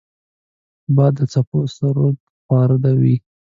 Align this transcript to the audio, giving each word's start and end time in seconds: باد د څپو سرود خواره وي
باد 0.95 1.13
د 1.17 1.21
څپو 1.31 1.59
سرود 1.75 2.17
خواره 2.43 2.91
وي 3.01 3.15